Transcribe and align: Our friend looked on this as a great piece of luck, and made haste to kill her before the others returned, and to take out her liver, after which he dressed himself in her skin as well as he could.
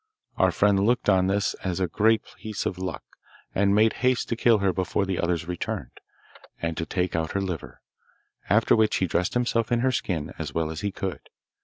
Our 0.35 0.51
friend 0.51 0.79
looked 0.79 1.09
on 1.09 1.27
this 1.27 1.53
as 1.63 1.79
a 1.79 1.85
great 1.87 2.23
piece 2.39 2.65
of 2.65 2.79
luck, 2.79 3.03
and 3.53 3.75
made 3.75 3.93
haste 4.01 4.29
to 4.29 4.35
kill 4.35 4.57
her 4.57 4.73
before 4.73 5.05
the 5.05 5.19
others 5.19 5.47
returned, 5.47 5.99
and 6.59 6.75
to 6.77 6.87
take 6.87 7.15
out 7.15 7.33
her 7.33 7.39
liver, 7.41 7.81
after 8.49 8.75
which 8.75 8.95
he 8.95 9.05
dressed 9.05 9.35
himself 9.35 9.71
in 9.71 9.81
her 9.81 9.91
skin 9.91 10.33
as 10.39 10.55
well 10.55 10.71
as 10.71 10.81
he 10.81 10.91
could. 10.91 11.29